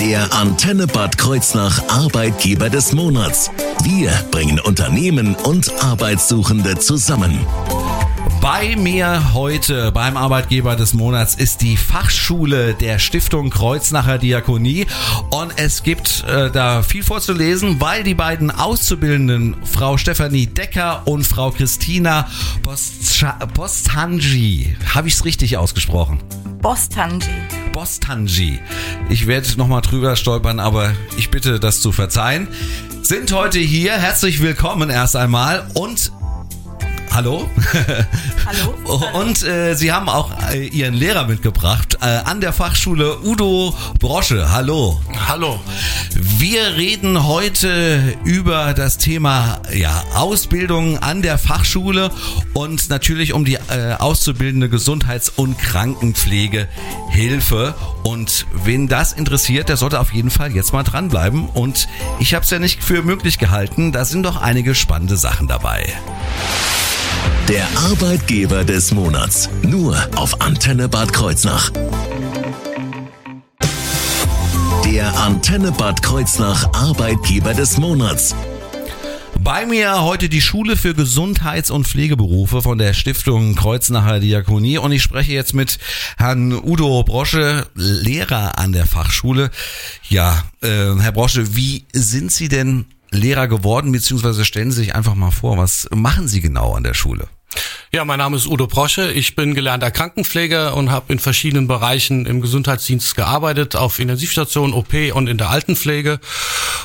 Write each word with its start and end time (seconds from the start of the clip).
Der 0.00 0.32
Antenne 0.32 0.86
Bad 0.86 1.18
Kreuznach 1.18 1.82
Arbeitgeber 1.88 2.70
des 2.70 2.92
Monats. 2.92 3.50
Wir 3.82 4.10
bringen 4.30 4.60
Unternehmen 4.60 5.34
und 5.34 5.70
Arbeitssuchende 5.82 6.78
zusammen. 6.78 7.44
Bei 8.40 8.76
mir 8.76 9.32
heute 9.32 9.90
beim 9.92 10.18
Arbeitgeber 10.18 10.76
des 10.76 10.92
Monats 10.92 11.34
ist 11.34 11.62
die 11.62 11.78
Fachschule 11.78 12.74
der 12.74 12.98
Stiftung 12.98 13.48
Kreuznacher 13.48 14.18
Diakonie 14.18 14.86
und 15.30 15.52
es 15.56 15.82
gibt 15.82 16.24
äh, 16.28 16.50
da 16.50 16.82
viel 16.82 17.02
vorzulesen, 17.02 17.80
weil 17.80 18.04
die 18.04 18.14
beiden 18.14 18.50
Auszubildenden, 18.50 19.56
Frau 19.64 19.96
Stefanie 19.96 20.46
Decker 20.46 21.02
und 21.06 21.26
Frau 21.26 21.52
Christina 21.52 22.28
Bostanji, 23.54 24.76
habe 24.94 25.08
ich 25.08 25.14
es 25.14 25.24
richtig 25.24 25.56
ausgesprochen? 25.56 26.22
Bostanji. 26.60 27.63
Bostanji. 27.74 28.60
Ich 29.10 29.26
werde 29.26 29.48
nochmal 29.58 29.82
drüber 29.82 30.14
stolpern, 30.14 30.60
aber 30.60 30.92
ich 31.16 31.30
bitte 31.30 31.58
das 31.58 31.80
zu 31.80 31.90
verzeihen. 31.90 32.46
Sind 33.02 33.32
heute 33.32 33.58
hier. 33.58 33.94
Herzlich 33.94 34.40
willkommen 34.40 34.90
erst 34.90 35.16
einmal 35.16 35.68
und 35.74 36.12
Hallo. 37.14 37.48
Hallo. 38.44 38.74
Und 39.12 39.44
äh, 39.44 39.74
Sie 39.74 39.92
haben 39.92 40.08
auch 40.08 40.32
äh, 40.50 40.66
Ihren 40.66 40.94
Lehrer 40.94 41.28
mitgebracht 41.28 41.98
äh, 42.00 42.06
an 42.06 42.40
der 42.40 42.52
Fachschule 42.52 43.20
Udo 43.20 43.72
Brosche. 44.00 44.50
Hallo. 44.50 45.00
Hallo. 45.28 45.60
Wir 46.12 46.74
reden 46.74 47.24
heute 47.24 48.18
über 48.24 48.74
das 48.74 48.98
Thema 48.98 49.62
ja, 49.72 50.02
Ausbildung 50.16 50.98
an 50.98 51.22
der 51.22 51.38
Fachschule 51.38 52.10
und 52.52 52.90
natürlich 52.90 53.32
um 53.32 53.44
die 53.44 53.54
äh, 53.54 53.94
auszubildende 53.96 54.68
Gesundheits- 54.68 55.28
und 55.28 55.56
Krankenpflegehilfe. 55.56 57.74
Und 58.02 58.46
wen 58.64 58.88
das 58.88 59.12
interessiert, 59.12 59.68
der 59.68 59.76
sollte 59.76 60.00
auf 60.00 60.12
jeden 60.12 60.30
Fall 60.30 60.50
jetzt 60.50 60.72
mal 60.72 60.82
dranbleiben. 60.82 61.48
Und 61.48 61.86
ich 62.18 62.34
habe 62.34 62.44
es 62.44 62.50
ja 62.50 62.58
nicht 62.58 62.82
für 62.82 63.04
möglich 63.04 63.38
gehalten. 63.38 63.92
Da 63.92 64.04
sind 64.04 64.24
doch 64.24 64.42
einige 64.42 64.74
spannende 64.74 65.16
Sachen 65.16 65.46
dabei. 65.46 65.94
Der 67.54 67.68
Arbeitgeber 67.78 68.64
des 68.64 68.90
Monats. 68.90 69.48
Nur 69.62 69.96
auf 70.16 70.40
Antenne 70.40 70.88
Bad 70.88 71.12
Kreuznach. 71.12 71.70
Der 74.84 75.16
Antenne 75.20 75.70
Bad 75.70 76.02
Kreuznach 76.02 76.66
Arbeitgeber 76.74 77.54
des 77.54 77.78
Monats. 77.78 78.34
Bei 79.38 79.66
mir 79.66 80.02
heute 80.02 80.28
die 80.28 80.40
Schule 80.40 80.76
für 80.76 80.94
Gesundheits- 80.94 81.70
und 81.70 81.86
Pflegeberufe 81.86 82.60
von 82.60 82.76
der 82.76 82.92
Stiftung 82.92 83.54
Kreuznacher 83.54 84.18
Diakonie 84.18 84.78
und 84.78 84.90
ich 84.90 85.04
spreche 85.04 85.30
jetzt 85.30 85.54
mit 85.54 85.78
Herrn 86.16 86.52
Udo 86.52 87.04
Brosche, 87.04 87.68
Lehrer 87.76 88.58
an 88.58 88.72
der 88.72 88.84
Fachschule. 88.84 89.52
Ja, 90.08 90.42
äh, 90.60 90.96
Herr 90.98 91.12
Brosche, 91.12 91.54
wie 91.54 91.84
sind 91.92 92.32
Sie 92.32 92.48
denn 92.48 92.86
Lehrer 93.12 93.46
geworden, 93.46 93.92
beziehungsweise 93.92 94.44
stellen 94.44 94.72
Sie 94.72 94.80
sich 94.80 94.96
einfach 94.96 95.14
mal 95.14 95.30
vor, 95.30 95.56
was 95.56 95.88
machen 95.94 96.26
Sie 96.26 96.40
genau 96.40 96.74
an 96.74 96.82
der 96.82 96.94
Schule? 96.94 97.28
Ja, 97.92 98.04
mein 98.04 98.18
Name 98.18 98.36
ist 98.36 98.46
Udo 98.46 98.66
Brosche. 98.66 99.12
Ich 99.12 99.36
bin 99.36 99.54
gelernter 99.54 99.90
Krankenpfleger 99.90 100.76
und 100.76 100.90
habe 100.90 101.12
in 101.12 101.18
verschiedenen 101.18 101.68
Bereichen 101.68 102.26
im 102.26 102.40
Gesundheitsdienst 102.40 103.14
gearbeitet, 103.14 103.76
auf 103.76 103.98
Intensivstationen, 104.00 104.74
OP 104.74 104.94
und 105.12 105.28
in 105.28 105.38
der 105.38 105.50
Altenpflege 105.50 106.18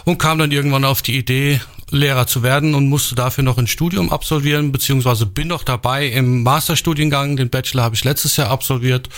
und 0.05 0.19
kam 0.19 0.37
dann 0.37 0.51
irgendwann 0.51 0.85
auf 0.85 1.01
die 1.01 1.17
Idee, 1.17 1.61
Lehrer 1.91 2.27
zu 2.27 2.43
werden 2.43 2.75
und 2.75 2.87
musste 2.87 3.15
dafür 3.15 3.43
noch 3.43 3.57
ein 3.57 3.65
Studium 3.67 4.11
absolvieren, 4.11 4.71
beziehungsweise 4.71 5.25
bin 5.25 5.47
noch 5.47 5.63
dabei 5.63 6.07
im 6.07 6.43
Masterstudiengang. 6.43 7.35
Den 7.35 7.49
Bachelor 7.49 7.83
habe 7.83 7.95
ich 7.95 8.03
letztes 8.03 8.37
Jahr 8.37 8.51
absolviert 8.51 9.09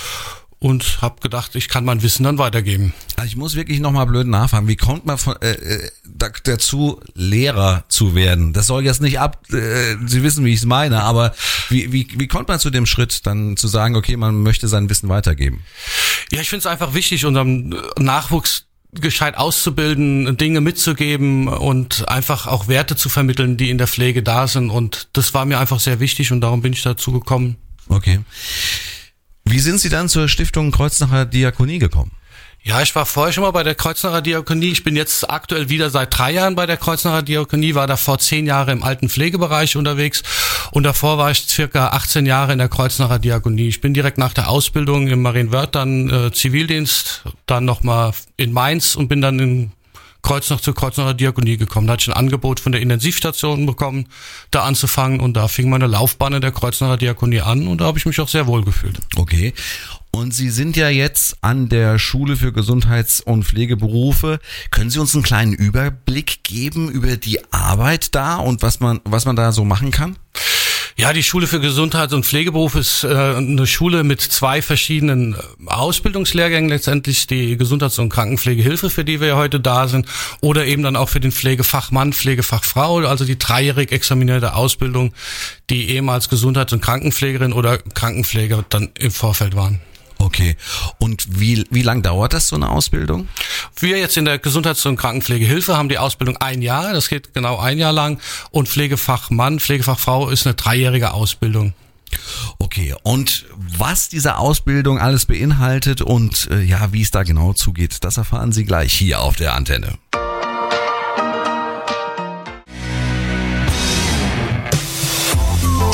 und 0.61 1.01
habe 1.01 1.19
gedacht, 1.21 1.55
ich 1.55 1.69
kann 1.69 1.83
mein 1.83 2.03
Wissen 2.03 2.23
dann 2.23 2.37
weitergeben. 2.37 2.93
Also 3.15 3.27
ich 3.27 3.35
muss 3.35 3.55
wirklich 3.55 3.79
nochmal 3.79 4.05
blöd 4.05 4.27
nachfragen. 4.27 4.67
Wie 4.67 4.75
kommt 4.75 5.07
man 5.07 5.17
von, 5.17 5.35
äh, 5.41 5.53
äh, 5.53 5.89
dazu, 6.43 7.01
Lehrer 7.15 7.83
zu 7.87 8.13
werden? 8.13 8.53
Das 8.53 8.67
soll 8.67 8.85
jetzt 8.85 9.01
nicht 9.01 9.19
ab, 9.19 9.41
äh, 9.51 9.95
Sie 10.05 10.21
wissen, 10.21 10.45
wie 10.45 10.53
ich 10.53 10.59
es 10.59 10.65
meine, 10.65 11.01
aber 11.01 11.33
wie, 11.69 11.91
wie, 11.91 12.07
wie 12.15 12.27
kommt 12.27 12.47
man 12.47 12.59
zu 12.59 12.69
dem 12.69 12.85
Schritt, 12.85 13.25
dann 13.25 13.57
zu 13.57 13.67
sagen, 13.67 13.95
okay, 13.95 14.15
man 14.17 14.43
möchte 14.43 14.67
sein 14.67 14.87
Wissen 14.87 15.09
weitergeben? 15.09 15.63
Ja, 16.31 16.41
ich 16.41 16.49
finde 16.49 16.59
es 16.59 16.67
einfach 16.67 16.93
wichtig, 16.93 17.25
unserem 17.25 17.75
Nachwuchs 17.97 18.65
gescheit 18.93 19.37
auszubilden, 19.37 20.37
Dinge 20.37 20.61
mitzugeben 20.61 21.47
und 21.47 22.07
einfach 22.07 22.45
auch 22.45 22.67
Werte 22.67 22.95
zu 22.95 23.09
vermitteln, 23.09 23.57
die 23.57 23.71
in 23.71 23.79
der 23.79 23.87
Pflege 23.87 24.21
da 24.21 24.47
sind. 24.47 24.69
Und 24.69 25.07
das 25.13 25.33
war 25.33 25.45
mir 25.45 25.59
einfach 25.59 25.79
sehr 25.79 25.99
wichtig 25.99 26.31
und 26.31 26.41
darum 26.41 26.61
bin 26.61 26.73
ich 26.73 26.83
dazu 26.83 27.11
gekommen. 27.11 27.55
Okay. 27.89 28.19
Wie 29.45 29.59
sind 29.59 29.79
Sie 29.79 29.89
dann 29.89 30.09
zur 30.09 30.27
Stiftung 30.27 30.71
Kreuznacher 30.71 31.25
Diakonie 31.25 31.79
gekommen? 31.79 32.11
Ja, 32.63 32.79
ich 32.83 32.93
war 32.93 33.07
vorher 33.07 33.33
schon 33.33 33.43
mal 33.43 33.51
bei 33.51 33.63
der 33.63 33.73
Kreuznacher 33.73 34.21
Diakonie. 34.21 34.69
Ich 34.69 34.83
bin 34.83 34.95
jetzt 34.95 35.27
aktuell 35.27 35.69
wieder 35.69 35.89
seit 35.89 36.15
drei 36.15 36.31
Jahren 36.31 36.53
bei 36.53 36.67
der 36.67 36.77
Kreuznacher 36.77 37.23
Diakonie, 37.23 37.73
war 37.73 37.87
davor 37.87 38.19
zehn 38.19 38.45
Jahre 38.45 38.71
im 38.71 38.83
alten 38.83 39.09
Pflegebereich 39.09 39.77
unterwegs 39.77 40.21
und 40.69 40.83
davor 40.83 41.17
war 41.17 41.31
ich 41.31 41.39
circa 41.47 41.87
18 41.87 42.27
Jahre 42.27 42.53
in 42.53 42.59
der 42.59 42.69
Kreuznacher 42.69 43.17
Diakonie. 43.17 43.67
Ich 43.67 43.81
bin 43.81 43.95
direkt 43.95 44.19
nach 44.19 44.33
der 44.33 44.47
Ausbildung 44.47 45.07
im 45.07 45.23
Marienwörth 45.23 45.73
dann 45.73 46.09
äh, 46.09 46.31
Zivildienst, 46.31 47.23
dann 47.47 47.65
nochmal 47.65 48.11
in 48.37 48.53
Mainz 48.53 48.95
und 48.95 49.07
bin 49.07 49.21
dann 49.21 49.39
in 49.39 49.71
Kreuznach 50.21 50.61
zur 50.61 50.75
Kreuznacher 50.75 51.13
Diakonie 51.13 51.57
gekommen. 51.57 51.87
Da 51.87 51.93
hatte 51.93 52.03
ich 52.03 52.07
ein 52.09 52.17
Angebot 52.17 52.59
von 52.59 52.71
der 52.71 52.81
Intensivstation 52.81 53.65
bekommen, 53.65 54.07
da 54.51 54.63
anzufangen 54.63 55.19
und 55.19 55.35
da 55.35 55.47
fing 55.47 55.69
meine 55.69 55.87
Laufbahn 55.87 56.33
in 56.33 56.41
der 56.41 56.51
Kreuznacher 56.51 56.97
Diakonie 56.97 57.41
an 57.41 57.67
und 57.67 57.81
da 57.81 57.85
habe 57.85 57.97
ich 57.97 58.05
mich 58.05 58.19
auch 58.19 58.27
sehr 58.27 58.47
wohl 58.47 58.63
gefühlt. 58.63 58.99
Okay. 59.15 59.53
Und 60.13 60.33
Sie 60.33 60.49
sind 60.49 60.75
ja 60.75 60.89
jetzt 60.89 61.37
an 61.41 61.69
der 61.69 61.97
Schule 61.97 62.35
für 62.35 62.51
Gesundheits- 62.51 63.21
und 63.21 63.45
Pflegeberufe. 63.45 64.39
Können 64.69 64.89
Sie 64.89 64.99
uns 64.99 65.13
einen 65.13 65.23
kleinen 65.23 65.53
Überblick 65.53 66.43
geben 66.43 66.91
über 66.91 67.15
die 67.15 67.39
Arbeit 67.53 68.13
da 68.13 68.35
und 68.35 68.61
was 68.61 68.81
man, 68.81 68.99
was 69.05 69.25
man 69.25 69.37
da 69.37 69.53
so 69.53 69.63
machen 69.63 69.91
kann? 69.91 70.17
Ja, 70.97 71.13
die 71.13 71.23
Schule 71.23 71.47
für 71.47 71.59
Gesundheits- 71.59 72.13
und 72.13 72.25
Pflegeberuf 72.25 72.75
ist 72.75 73.03
äh, 73.03 73.07
eine 73.07 73.65
Schule 73.65 74.03
mit 74.03 74.21
zwei 74.21 74.61
verschiedenen 74.61 75.33
äh, 75.33 75.37
Ausbildungslehrgängen, 75.67 76.69
letztendlich 76.69 77.27
die 77.27 77.57
Gesundheits- 77.57 77.99
und 77.99 78.09
Krankenpflegehilfe, 78.09 78.89
für 78.89 79.05
die 79.05 79.21
wir 79.21 79.29
ja 79.29 79.35
heute 79.35 79.59
da 79.59 79.87
sind, 79.87 80.05
oder 80.41 80.65
eben 80.65 80.83
dann 80.83 80.95
auch 80.95 81.09
für 81.09 81.19
den 81.19 81.31
Pflegefachmann, 81.31 82.13
Pflegefachfrau, 82.13 82.99
also 82.99 83.25
die 83.25 83.39
dreijährig 83.39 83.91
examinierte 83.91 84.53
Ausbildung, 84.53 85.13
die 85.69 85.89
ehemals 85.89 86.29
Gesundheits- 86.29 86.73
und 86.73 86.81
Krankenpflegerin 86.81 87.53
oder 87.53 87.77
Krankenpfleger 87.77 88.65
dann 88.69 88.89
im 88.97 89.11
Vorfeld 89.11 89.55
waren. 89.55 89.79
Okay. 90.21 90.55
Und 90.99 91.39
wie, 91.39 91.65
wie 91.71 91.81
lang 91.81 92.03
dauert 92.03 92.33
das, 92.33 92.47
so 92.47 92.55
eine 92.55 92.69
Ausbildung? 92.69 93.27
Wir 93.79 93.97
jetzt 93.97 94.17
in 94.17 94.25
der 94.25 94.37
Gesundheits- 94.37 94.85
und 94.85 94.95
Krankenpflegehilfe 94.95 95.75
haben 95.75 95.89
die 95.89 95.97
Ausbildung 95.97 96.37
ein 96.37 96.61
Jahr, 96.61 96.93
das 96.93 97.09
geht 97.09 97.33
genau 97.33 97.57
ein 97.57 97.79
Jahr 97.79 97.91
lang. 97.91 98.19
Und 98.51 98.69
Pflegefachmann, 98.69 99.59
Pflegefachfrau 99.59 100.29
ist 100.29 100.45
eine 100.45 100.53
dreijährige 100.53 101.13
Ausbildung. 101.13 101.73
Okay, 102.59 102.93
und 103.01 103.45
was 103.55 104.09
diese 104.09 104.37
Ausbildung 104.37 104.99
alles 104.99 105.25
beinhaltet 105.25 106.01
und 106.01 106.49
äh, 106.51 106.61
ja, 106.61 106.93
wie 106.93 107.01
es 107.01 107.09
da 107.09 107.23
genau 107.23 107.53
zugeht, 107.53 108.03
das 108.03 108.17
erfahren 108.17 108.51
Sie 108.51 108.65
gleich 108.65 108.93
hier 108.93 109.21
auf 109.21 109.37
der 109.37 109.55
Antenne. 109.55 109.97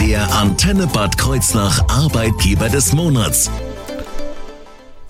Der 0.02 0.34
Antenne 0.34 0.88
Bad 0.88 1.18
Kreuznach 1.18 1.88
Arbeitgeber 1.88 2.70
des 2.70 2.94
Monats. 2.94 3.52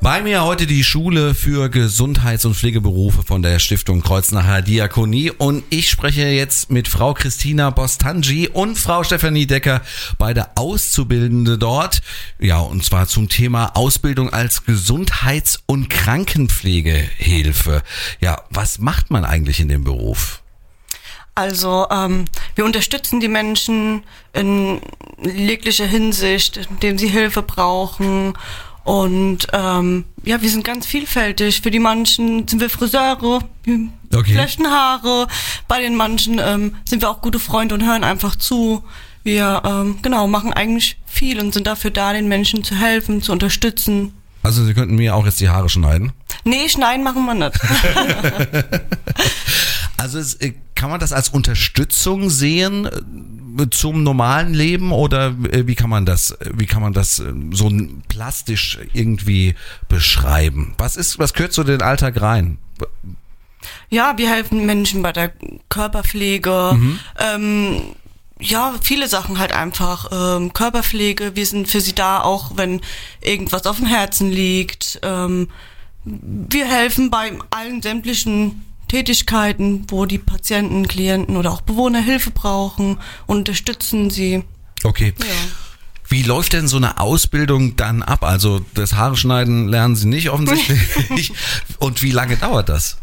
Bei 0.08 0.22
mir 0.22 0.46
heute 0.46 0.68
die 0.68 0.86
Schule 0.86 1.36
für 1.36 1.68
Gesundheits- 1.68 2.46
und 2.46 2.56
Pflegeberufe 2.56 3.24
von 3.24 3.42
der 3.42 3.60
Stiftung 3.60 4.02
Kreuznacher 4.02 4.62
Diakonie 4.62 5.32
und 5.32 5.66
ich 5.70 5.90
spreche 5.90 6.22
jetzt 6.28 6.72
mit 6.72 6.88
Frau 6.88 7.14
Christina 7.14 7.72
Bostanji 7.72 8.48
und 8.48 8.78
Frau 8.78 9.04
Stefanie 9.04 9.48
Decker, 9.48 9.82
beide 10.18 10.56
Auszubildende 10.56 11.58
dort. 11.58 12.02
Ja, 12.40 12.60
und 12.60 12.86
zwar 12.86 13.08
zum 13.08 13.28
Thema 13.28 13.76
Ausbildung 13.76 14.32
als 14.32 14.64
Gesundheits- 14.64 15.60
und 15.66 15.90
Krankenpflegehilfe. 15.90 17.84
Ja, 18.22 18.44
was 18.50 18.80
macht 18.80 19.12
man 19.12 19.26
eigentlich 19.26 19.60
in 19.60 19.68
dem 19.68 19.84
Beruf? 19.84 20.42
Also 21.36 21.86
ähm, 21.92 22.24
wir 22.56 22.64
unterstützen 22.64 23.20
die 23.20 23.28
Menschen 23.28 24.04
in 24.32 24.80
jeglicher 25.22 25.86
Hinsicht, 25.86 26.66
indem 26.72 26.98
sie 26.98 27.10
Hilfe 27.10 27.42
brauchen 27.42 28.36
und 28.88 29.48
ähm, 29.52 30.06
ja, 30.24 30.42
wir 30.42 30.50
sind 30.50 30.64
ganz 30.64 30.86
vielfältig. 30.86 31.60
Für 31.62 31.72
die 31.72 31.80
manchen 31.80 32.48
sind 32.48 32.62
wir 32.62 32.70
Friseure, 32.70 33.42
Okay. 34.16 34.34
flechten 34.34 34.68
Haare. 34.68 35.28
Bei 35.68 35.82
den 35.82 35.96
manchen 35.96 36.40
ähm, 36.40 36.76
sind 36.86 37.02
wir 37.02 37.10
auch 37.10 37.22
gute 37.22 37.38
Freunde 37.38 37.76
und 37.76 37.86
hören 37.86 38.06
einfach 38.06 38.38
zu. 38.38 38.82
Wir 39.24 39.62
ähm, 39.66 40.00
genau 40.02 40.28
machen 40.28 40.54
eigentlich 40.54 40.98
viel 41.06 41.42
und 41.42 41.54
sind 41.54 41.68
dafür 41.68 41.92
da, 41.92 42.14
den 42.14 42.30
Menschen 42.30 42.64
zu 42.64 42.76
helfen, 42.76 43.22
zu 43.22 43.34
unterstützen. 43.34 44.14
Also 44.42 44.64
Sie 44.64 44.74
könnten 44.74 44.96
mir 44.96 45.16
auch 45.16 45.26
jetzt 45.26 45.42
die 45.42 45.50
Haare 45.50 45.68
schneiden. 45.68 46.14
Nee, 46.46 46.70
schneiden 46.70 47.04
machen 47.04 47.26
wir 47.26 47.34
nicht. 47.34 47.60
Also 50.00 50.20
es, 50.20 50.36
äh, 50.36 50.54
kann 50.76 50.92
man 50.92 51.00
das 51.00 51.12
als 51.12 51.30
Unterstützung 51.30 52.30
sehen, 52.30 52.88
zum 53.66 54.04
normalen 54.04 54.54
Leben 54.54 54.92
oder 54.92 55.36
äh, 55.52 55.68
wie 55.68 55.76
kann 55.76 55.90
man 55.90 56.06
das, 56.06 56.38
wie 56.54 56.66
kann 56.66 56.82
man 56.82 56.94
das 56.94 57.20
äh, 57.20 57.34
so 57.52 57.72
plastisch 58.08 58.80
irgendwie 58.94 59.56
beschreiben? 59.90 60.74
Was 60.78 60.96
ist, 60.96 61.20
was 61.20 61.34
gehört 61.34 61.54
zu 61.54 61.64
den 61.64 61.82
Alltag 61.82 62.22
rein? 62.22 62.58
Ja, 63.90 64.18
wir 64.18 64.30
helfen 64.30 64.66
Menschen 64.66 65.02
bei 65.02 65.12
der 65.12 65.32
Körperpflege. 65.70 66.74
Mhm. 66.76 67.00
Ähm, 67.18 67.82
ja, 68.40 68.76
viele 68.82 69.08
Sachen 69.08 69.40
halt 69.40 69.52
einfach. 69.52 70.10
Ähm, 70.12 70.54
Körperpflege, 70.54 71.36
wir 71.36 71.46
sind 71.46 71.68
für 71.68 71.82
sie 71.82 71.96
da, 71.96 72.22
auch 72.22 72.52
wenn 72.56 72.82
irgendwas 73.22 73.66
auf 73.66 73.78
dem 73.78 73.88
Herzen 73.88 74.32
liegt. 74.32 75.00
Ähm, 75.04 75.50
wir 76.04 76.66
helfen 76.66 77.10
bei 77.10 77.34
allen 77.50 77.82
sämtlichen 77.82 78.64
Tätigkeiten, 78.88 79.86
wo 79.90 80.06
die 80.06 80.18
Patienten, 80.18 80.88
Klienten 80.88 81.38
oder 81.38 81.52
auch 81.52 81.62
Bewohner 81.62 82.02
Hilfe 82.02 82.32
brauchen, 82.32 83.00
unterstützen 83.26 84.10
sie. 84.10 84.44
Okay. 84.84 85.14
Ja. 85.20 85.26
Wie 86.10 86.24
läuft 86.24 86.54
denn 86.54 86.68
so 86.68 86.78
eine 86.78 87.00
Ausbildung 87.00 87.76
dann 87.76 88.02
ab? 88.02 88.24
Also 88.24 88.62
das 88.74 88.94
Haare 88.94 89.18
schneiden 89.18 89.68
lernen 89.68 89.96
Sie 89.96 90.08
nicht 90.08 90.30
offensichtlich. 90.30 91.34
Und 91.80 92.02
wie 92.02 92.12
lange 92.12 92.38
dauert 92.38 92.70
das? 92.70 92.98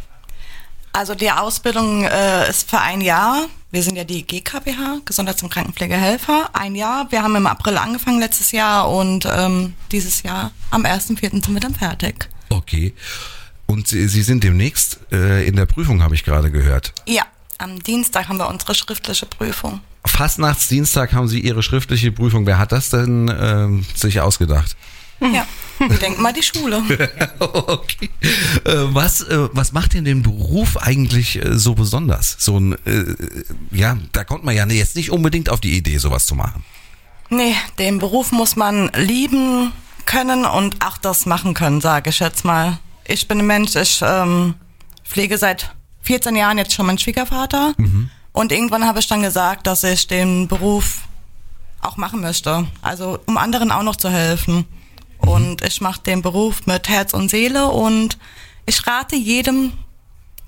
Also 0.92 1.14
die 1.14 1.31
Ausbildung 1.31 2.04
äh, 2.04 2.48
ist 2.48 2.70
für 2.70 2.81
ein 2.81 3.00
Jahr. 3.00 3.46
Wir 3.72 3.82
sind 3.82 3.96
ja 3.96 4.04
die 4.04 4.25
GKBH, 4.25 5.00
Gesundheits- 5.04 5.42
und 5.42 5.52
Krankenpflegehelfer. 5.52 6.50
Ein 6.52 6.76
Jahr. 6.76 7.10
Wir 7.10 7.22
haben 7.22 7.34
im 7.34 7.48
April 7.48 7.76
angefangen 7.76 8.20
letztes 8.20 8.52
Jahr 8.52 8.88
und 8.88 9.26
ähm, 9.28 9.75
dieses 9.90 10.22
Jahr 10.22 10.52
am 10.70 10.84
1.4. 10.84 11.31
sind 11.31 11.52
wir 11.52 11.60
dann 11.60 11.75
fertig. 11.75 12.28
Okay. 12.48 12.94
Und 13.66 13.88
Sie, 13.88 14.08
Sie 14.08 14.22
sind 14.22 14.44
demnächst 14.44 15.00
äh, 15.12 15.46
in 15.46 15.56
der 15.56 15.66
Prüfung, 15.66 16.02
habe 16.02 16.14
ich 16.14 16.25
gerade 16.25 16.50
gehört. 16.50 16.93
Ja, 17.06 17.25
am 17.58 17.82
Dienstag 17.82 18.28
haben 18.28 18.38
wir 18.38 18.49
unsere 18.49 18.75
schriftliche 18.75 19.26
Prüfung. 19.26 19.81
Fastnachtsdienstag 20.06 21.12
haben 21.12 21.28
Sie 21.28 21.40
Ihre 21.40 21.62
schriftliche 21.62 22.12
Prüfung. 22.12 22.46
Wer 22.46 22.58
hat 22.58 22.72
das 22.72 22.90
denn 22.90 23.28
äh, 23.28 23.69
sich 23.96 24.20
ausgedacht? 24.20 24.76
Ja, 25.20 25.46
wir 25.78 25.96
denken 25.96 26.20
mal 26.20 26.32
die 26.32 26.43
Schule. 26.43 26.82
okay. 27.38 28.11
Äh, 28.64 28.72
was, 28.88 29.22
äh, 29.22 29.49
was 29.52 29.72
macht 29.72 29.94
denn 29.94 30.05
den 30.05 30.22
Beruf 30.22 30.76
eigentlich 30.76 31.43
äh, 31.43 31.56
so 31.56 31.75
besonders? 31.75 32.37
So 32.38 32.58
ein, 32.58 32.72
äh, 32.84 33.05
ja, 33.70 33.96
da 34.12 34.25
kommt 34.25 34.44
man 34.44 34.55
ja 34.55 34.67
jetzt 34.67 34.96
nicht 34.96 35.10
unbedingt 35.10 35.49
auf 35.49 35.60
die 35.60 35.76
Idee, 35.76 35.99
sowas 35.99 36.26
zu 36.26 36.34
machen. 36.34 36.64
Nee, 37.31 37.55
den 37.78 37.99
Beruf 37.99 38.32
muss 38.32 38.56
man 38.56 38.90
lieben 38.94 39.72
können 40.05 40.44
und 40.44 40.84
auch 40.84 40.99
das 40.99 41.26
machen 41.26 41.55
können, 41.55 41.81
sage 41.81 42.10
ich 42.10 42.19
jetzt 42.19 42.44
mal 42.44 42.78
ich 43.06 43.29
bin 43.29 43.39
ein 43.39 43.47
Mensch, 43.47 43.75
ich 43.77 44.03
ähm, 44.03 44.55
pflege 45.05 45.39
seit 45.39 45.75
14 46.03 46.37
Jahren 46.37 46.59
jetzt 46.59 46.73
schon 46.73 46.87
meinen 46.87 46.99
Schwiegervater. 46.99 47.75
Mhm. 47.77 48.11
Und 48.33 48.53
irgendwann 48.53 48.87
habe 48.87 48.99
ich 48.99 49.06
dann 49.06 49.23
gesagt, 49.23 49.67
dass 49.67 49.85
ich 49.85 50.06
den 50.06 50.49
Beruf 50.49 51.03
auch 51.81 51.97
machen 51.97 52.21
möchte. 52.21 52.67
Also 52.83 53.19
um 53.27 53.37
anderen 53.37 53.71
auch 53.71 53.83
noch 53.83 53.97
zu 53.97 54.11
helfen. 54.11 54.67
Mhm. 55.23 55.29
Und 55.29 55.62
ich 55.62 55.81
mache 55.81 56.03
den 56.03 56.23
Beruf 56.23 56.67
mit 56.67 56.89
Herz 56.89 57.15
und 57.15 57.31
Seele 57.31 57.69
und 57.69 58.19
ich 58.67 58.87
rate 58.87 59.17
jedem, 59.17 59.73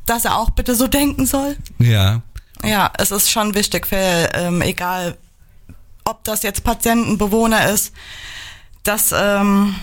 dass 0.05 0.25
er 0.25 0.37
auch 0.38 0.50
bitte 0.50 0.75
so 0.75 0.87
denken 0.87 1.26
soll. 1.26 1.56
Ja. 1.79 2.23
Ja, 2.64 2.91
es 2.99 3.11
ist 3.11 3.31
schon 3.31 3.55
wichtig 3.55 3.87
für, 3.87 4.31
ähm, 4.35 4.62
egal 4.62 5.17
ob 6.05 6.25
das 6.25 6.43
jetzt 6.43 6.64
Patienten, 6.64 7.19
Bewohner 7.19 7.70
ist, 7.70 7.93
dass 8.82 9.12
ähm, 9.12 9.75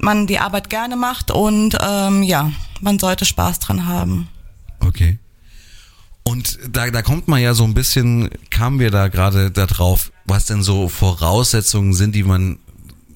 man 0.00 0.26
die 0.26 0.38
Arbeit 0.38 0.70
gerne 0.70 0.96
macht 0.96 1.30
und 1.30 1.76
ähm, 1.80 2.22
ja, 2.22 2.50
man 2.80 2.98
sollte 2.98 3.24
Spaß 3.24 3.58
dran 3.58 3.86
haben. 3.86 4.28
Okay. 4.80 5.18
Und 6.22 6.58
da, 6.70 6.90
da 6.90 7.02
kommt 7.02 7.28
man 7.28 7.40
ja 7.40 7.54
so 7.54 7.64
ein 7.64 7.74
bisschen, 7.74 8.30
kamen 8.50 8.78
wir 8.78 8.90
da 8.90 9.08
gerade 9.08 9.50
da 9.50 9.66
drauf, 9.66 10.12
was 10.26 10.46
denn 10.46 10.62
so 10.62 10.88
Voraussetzungen 10.88 11.94
sind, 11.94 12.14
die 12.14 12.22
man, 12.22 12.58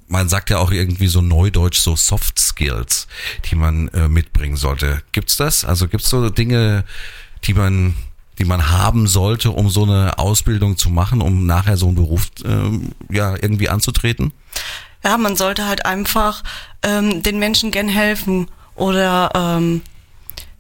man 0.09 0.29
sagt 0.29 0.51
ja 0.51 0.59
auch 0.59 0.73
irgendwie 0.73 1.07
so 1.07 1.21
neudeutsch, 1.21 1.79
so 1.79 1.97
Soft 1.97 2.39
Skills, 2.39 3.07
die 3.51 3.57
man 3.57 3.89
äh, 3.89 4.09
mitbringen 4.09 4.57
sollte. 4.57 5.03
Gibt's 5.13 5.37
das? 5.37 5.65
Also 5.65 5.87
gibt's 5.87 6.11
so 6.11 6.29
Dinge, 6.31 6.85
die 7.45 7.55
man, 7.55 7.95
die 8.39 8.45
man 8.45 8.71
haben 8.71 9.07
sollte, 9.07 9.51
um 9.51 9.71
so 9.71 9.85
eine 9.85 10.19
Ausbildung 10.19 10.77
zu 10.77 10.91
machen, 10.91 11.21
um 11.21 11.47
nachher 11.47 11.77
so 11.77 11.87
einen 11.87 11.97
Beruf 11.97 12.31
äh, 12.45 13.15
ja 13.15 13.35
irgendwie 13.35 13.69
anzutreten? 13.69 14.33
Ja, 15.05 15.19
man 15.19 15.37
sollte 15.37 15.67
halt 15.67 15.87
einfach 15.87 16.43
ähm, 16.83 17.23
den 17.23 17.39
Menschen 17.39 17.71
gern 17.71 17.89
helfen 17.89 18.49
oder 18.75 19.31
ähm, 19.35 19.83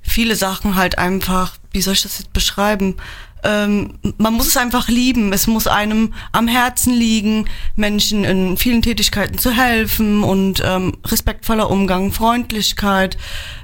viele 0.02 0.36
Sachen 0.36 0.76
halt 0.76 0.98
einfach, 0.98 1.56
wie 1.72 1.80
soll 1.80 1.94
ich 1.94 2.02
das 2.02 2.18
jetzt 2.18 2.32
beschreiben? 2.32 2.96
Ähm, 3.42 3.98
man 4.16 4.32
muss 4.32 4.46
es 4.46 4.56
einfach 4.56 4.88
lieben. 4.88 5.32
Es 5.32 5.46
muss 5.46 5.66
einem 5.66 6.14
am 6.32 6.48
Herzen 6.48 6.94
liegen, 6.94 7.46
Menschen 7.76 8.24
in 8.24 8.56
vielen 8.56 8.82
Tätigkeiten 8.82 9.38
zu 9.38 9.50
helfen 9.50 10.24
und 10.24 10.62
ähm, 10.64 10.96
respektvoller 11.04 11.70
Umgang, 11.70 12.12
Freundlichkeit. 12.12 13.18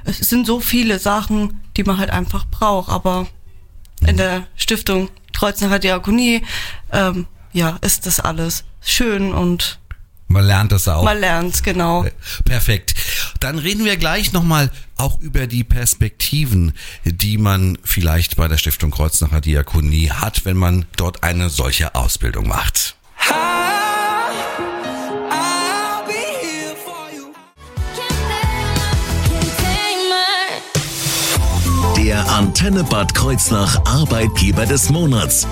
Es 0.04 0.18
sind 0.18 0.46
so 0.46 0.60
viele 0.60 0.98
Sachen, 0.98 1.60
die 1.76 1.84
man 1.84 1.98
halt 1.98 2.10
einfach 2.10 2.46
braucht. 2.46 2.90
Aber 2.90 3.26
in 4.06 4.16
der 4.16 4.46
Stiftung 4.56 5.08
Kreuznacher 5.32 5.78
Diakonie, 5.78 6.42
ähm, 6.92 7.26
ja, 7.52 7.78
ist 7.80 8.06
das 8.06 8.20
alles 8.20 8.64
schön 8.82 9.32
und 9.32 9.78
man 10.30 10.44
lernt 10.44 10.70
das 10.70 10.86
auch. 10.86 11.02
Man 11.02 11.18
lernt 11.18 11.64
genau. 11.64 12.06
Perfekt. 12.44 12.94
Dann 13.40 13.58
reden 13.58 13.84
wir 13.84 13.96
gleich 13.96 14.32
nochmal 14.32 14.70
auch 14.96 15.20
über 15.20 15.48
die 15.48 15.64
Perspektiven, 15.64 16.72
die 17.04 17.36
man 17.36 17.78
vielleicht 17.82 18.36
bei 18.36 18.46
der 18.46 18.56
Stiftung 18.56 18.92
Kreuznacher 18.92 19.40
Diakonie 19.40 20.10
hat, 20.10 20.44
wenn 20.44 20.56
man 20.56 20.86
dort 20.96 21.24
eine 21.24 21.50
solche 21.50 21.96
Ausbildung 21.96 22.46
macht. 22.46 22.94
Der 31.96 32.28
Antenne 32.30 32.84
Bad 32.84 33.14
Kreuznach 33.14 33.84
Arbeitgeber 33.84 34.64
des 34.64 34.90
Monats. 34.90 35.48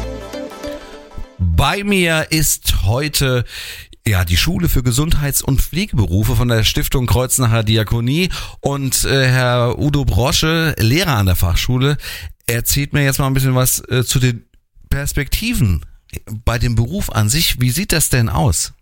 Bei 1.39 1.83
mir 1.83 2.29
ist 2.31 2.85
heute 2.85 3.45
ja, 4.09 4.25
die 4.25 4.37
Schule 4.37 4.69
für 4.69 4.83
Gesundheits- 4.83 5.43
und 5.43 5.61
Pflegeberufe 5.61 6.35
von 6.35 6.49
der 6.49 6.65
Stiftung 6.65 7.07
Kreuznacher 7.07 7.63
Diakonie 7.63 8.31
und 8.61 9.05
äh, 9.05 9.29
Herr 9.29 9.79
Udo 9.79 10.05
Brosche, 10.05 10.75
Lehrer 10.79 11.17
an 11.17 11.27
der 11.27 11.37
Fachschule, 11.37 11.99
erzählt 12.47 12.93
mir 12.93 13.05
jetzt 13.05 13.19
mal 13.19 13.27
ein 13.27 13.35
bisschen 13.35 13.55
was 13.55 13.81
äh, 13.89 14.05
zu 14.05 14.19
den 14.19 14.45
Perspektiven 14.89 15.85
bei 16.45 16.59
dem 16.59 16.75
Beruf 16.75 17.11
an 17.11 17.29
sich. 17.29 17.61
Wie 17.61 17.71
sieht 17.71 17.93
das 17.93 18.09
denn 18.09 18.29
aus? 18.29 18.73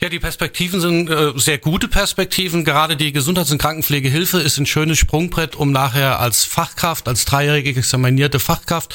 Ja, 0.00 0.08
die 0.08 0.18
Perspektiven 0.18 0.80
sind 0.80 1.10
äh, 1.10 1.32
sehr 1.36 1.58
gute 1.58 1.88
Perspektiven. 1.88 2.64
Gerade 2.64 2.96
die 2.96 3.12
Gesundheits- 3.12 3.50
und 3.50 3.58
Krankenpflegehilfe 3.58 4.38
ist 4.38 4.58
ein 4.58 4.66
schönes 4.66 4.98
Sprungbrett, 4.98 5.56
um 5.56 5.72
nachher 5.72 6.20
als 6.20 6.44
Fachkraft, 6.44 7.08
als 7.08 7.24
dreijährige 7.24 7.70
examinierte 7.70 8.38
Fachkraft 8.38 8.94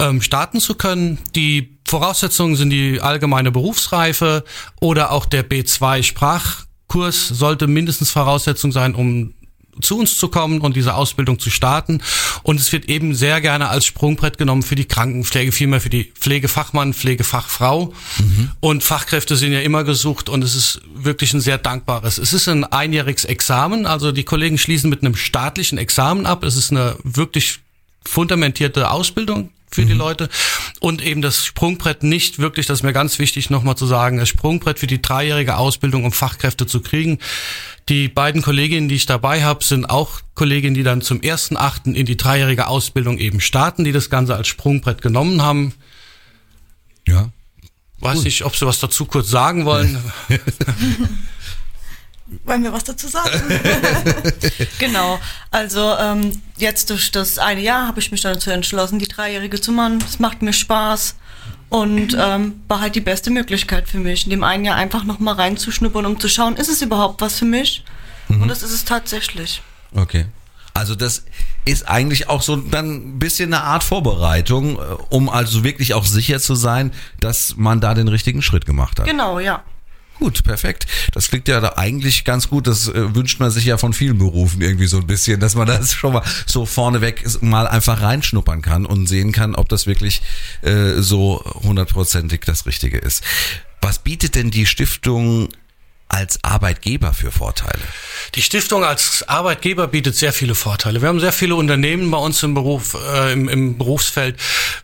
ähm, 0.00 0.22
starten 0.22 0.60
zu 0.60 0.74
können. 0.74 1.18
Die 1.34 1.79
Voraussetzungen 1.90 2.54
sind 2.54 2.70
die 2.70 3.00
allgemeine 3.00 3.50
Berufsreife 3.50 4.44
oder 4.80 5.10
auch 5.10 5.26
der 5.26 5.44
B2 5.44 6.04
Sprachkurs 6.04 7.26
sollte 7.26 7.66
mindestens 7.66 8.12
Voraussetzung 8.12 8.70
sein, 8.70 8.94
um 8.94 9.34
zu 9.80 9.98
uns 9.98 10.16
zu 10.16 10.28
kommen 10.28 10.60
und 10.60 10.76
diese 10.76 10.94
Ausbildung 10.94 11.40
zu 11.40 11.50
starten. 11.50 12.00
Und 12.44 12.60
es 12.60 12.70
wird 12.70 12.88
eben 12.88 13.16
sehr 13.16 13.40
gerne 13.40 13.70
als 13.70 13.86
Sprungbrett 13.86 14.38
genommen 14.38 14.62
für 14.62 14.76
die 14.76 14.84
Krankenpflege, 14.84 15.50
vielmehr 15.50 15.80
für 15.80 15.90
die 15.90 16.04
Pflegefachmann, 16.04 16.94
Pflegefachfrau. 16.94 17.92
Mhm. 18.18 18.50
Und 18.60 18.84
Fachkräfte 18.84 19.34
sind 19.34 19.52
ja 19.52 19.60
immer 19.60 19.82
gesucht 19.82 20.28
und 20.28 20.44
es 20.44 20.54
ist 20.54 20.82
wirklich 20.94 21.34
ein 21.34 21.40
sehr 21.40 21.58
dankbares. 21.58 22.18
Es 22.18 22.32
ist 22.32 22.48
ein 22.48 22.62
einjähriges 22.62 23.24
Examen, 23.24 23.86
also 23.86 24.12
die 24.12 24.24
Kollegen 24.24 24.58
schließen 24.58 24.90
mit 24.90 25.02
einem 25.02 25.16
staatlichen 25.16 25.76
Examen 25.76 26.24
ab. 26.24 26.44
Es 26.44 26.56
ist 26.56 26.70
eine 26.70 26.94
wirklich 27.02 27.58
fundamentierte 28.06 28.90
Ausbildung 28.92 29.50
für 29.70 29.82
mhm. 29.82 29.86
die 29.86 29.94
Leute 29.94 30.28
und 30.80 31.02
eben 31.02 31.20
das 31.20 31.44
Sprungbrett 31.44 32.02
nicht 32.02 32.38
wirklich, 32.38 32.66
das 32.66 32.78
ist 32.80 32.82
mir 32.82 32.94
ganz 32.94 33.18
wichtig 33.18 33.50
nochmal 33.50 33.76
zu 33.76 33.86
sagen, 33.86 34.16
das 34.16 34.30
Sprungbrett 34.30 34.78
für 34.78 34.86
die 34.86 35.00
dreijährige 35.00 35.56
Ausbildung, 35.56 36.04
um 36.04 36.12
Fachkräfte 36.12 36.66
zu 36.66 36.80
kriegen. 36.80 37.18
Die 37.90 38.08
beiden 38.08 38.40
Kolleginnen, 38.40 38.88
die 38.88 38.94
ich 38.94 39.06
dabei 39.06 39.44
habe, 39.44 39.62
sind 39.62 39.84
auch 39.84 40.20
Kolleginnen, 40.34 40.74
die 40.74 40.82
dann 40.82 41.02
zum 41.02 41.20
ersten 41.20 41.58
Achten 41.58 41.94
in 41.94 42.06
die 42.06 42.16
dreijährige 42.16 42.66
Ausbildung 42.66 43.18
eben 43.18 43.40
starten, 43.40 43.84
die 43.84 43.92
das 43.92 44.08
Ganze 44.08 44.34
als 44.34 44.48
Sprungbrett 44.48 45.02
genommen 45.02 45.42
haben. 45.42 45.74
Ja. 47.06 47.28
Weiß 47.98 48.18
cool. 48.18 48.24
nicht, 48.24 48.44
ob 48.44 48.56
Sie 48.56 48.66
was 48.66 48.80
dazu 48.80 49.04
kurz 49.04 49.28
sagen 49.28 49.66
wollen. 49.66 49.98
Wollen 52.44 52.62
wir 52.62 52.72
was 52.72 52.84
dazu 52.84 53.08
sagen? 53.08 53.30
genau. 54.78 55.18
Also 55.50 55.96
ähm, 55.98 56.40
jetzt 56.56 56.90
durch 56.90 57.10
das 57.10 57.38
eine 57.38 57.60
Jahr 57.60 57.86
habe 57.86 58.00
ich 58.00 58.12
mich 58.12 58.20
dazu 58.20 58.50
entschlossen, 58.50 58.98
die 58.98 59.08
Dreijährige 59.08 59.60
zu 59.60 59.72
machen. 59.72 59.98
Es 60.06 60.18
macht 60.18 60.42
mir 60.42 60.52
Spaß 60.52 61.16
und 61.70 62.16
ähm, 62.18 62.60
war 62.68 62.80
halt 62.80 62.94
die 62.94 63.00
beste 63.00 63.30
Möglichkeit 63.30 63.88
für 63.88 63.98
mich, 63.98 64.24
in 64.24 64.30
dem 64.30 64.44
einen 64.44 64.64
Jahr 64.64 64.76
einfach 64.76 65.04
nochmal 65.04 65.34
reinzuschnuppern, 65.34 66.04
um 66.04 66.18
zu 66.18 66.28
schauen, 66.28 66.56
ist 66.56 66.68
es 66.68 66.82
überhaupt 66.82 67.20
was 67.20 67.38
für 67.38 67.44
mich? 67.44 67.84
Mhm. 68.28 68.42
Und 68.42 68.48
das 68.48 68.62
ist 68.62 68.72
es 68.72 68.84
tatsächlich. 68.84 69.62
Okay. 69.94 70.26
Also 70.74 70.94
das 70.94 71.24
ist 71.64 71.88
eigentlich 71.88 72.28
auch 72.28 72.42
so 72.42 72.56
dann 72.56 73.14
ein 73.14 73.18
bisschen 73.18 73.52
eine 73.52 73.62
Art 73.64 73.84
Vorbereitung, 73.84 74.78
äh, 74.78 74.80
um 75.10 75.28
also 75.28 75.64
wirklich 75.64 75.94
auch 75.94 76.04
sicher 76.04 76.40
zu 76.40 76.54
sein, 76.54 76.92
dass 77.20 77.56
man 77.56 77.80
da 77.80 77.94
den 77.94 78.08
richtigen 78.08 78.42
Schritt 78.42 78.66
gemacht 78.66 78.98
hat. 78.98 79.06
Genau, 79.06 79.38
ja. 79.38 79.62
Gut, 80.20 80.44
perfekt. 80.44 80.86
Das 81.12 81.28
klingt 81.28 81.48
ja 81.48 81.78
eigentlich 81.78 82.24
ganz 82.24 82.50
gut. 82.50 82.66
Das 82.66 82.88
äh, 82.88 83.14
wünscht 83.14 83.40
man 83.40 83.50
sich 83.50 83.64
ja 83.64 83.78
von 83.78 83.94
vielen 83.94 84.18
Berufen 84.18 84.60
irgendwie 84.60 84.86
so 84.86 84.98
ein 84.98 85.06
bisschen, 85.06 85.40
dass 85.40 85.54
man 85.54 85.66
das 85.66 85.94
schon 85.94 86.12
mal 86.12 86.22
so 86.46 86.66
vorneweg 86.66 87.24
mal 87.42 87.66
einfach 87.66 88.02
reinschnuppern 88.02 88.60
kann 88.60 88.84
und 88.84 89.06
sehen 89.06 89.32
kann, 89.32 89.54
ob 89.54 89.70
das 89.70 89.86
wirklich 89.86 90.20
äh, 90.60 91.00
so 91.00 91.42
hundertprozentig 91.62 92.42
das 92.44 92.66
Richtige 92.66 92.98
ist. 92.98 93.24
Was 93.80 93.98
bietet 93.98 94.34
denn 94.34 94.50
die 94.50 94.66
Stiftung 94.66 95.48
als 96.10 96.42
Arbeitgeber 96.42 97.14
für 97.14 97.30
Vorteile? 97.30 97.82
Die 98.34 98.42
Stiftung 98.42 98.84
als 98.84 99.26
Arbeitgeber 99.28 99.88
bietet 99.88 100.16
sehr 100.16 100.32
viele 100.32 100.54
Vorteile. 100.54 101.00
Wir 101.00 101.08
haben 101.08 101.20
sehr 101.20 101.32
viele 101.32 101.54
Unternehmen 101.54 102.10
bei 102.10 102.18
uns 102.18 102.42
im 102.42 102.54
Beruf, 102.54 102.96
äh, 103.14 103.32
im, 103.32 103.48
im 103.48 103.78
Berufsfeld. 103.78 104.36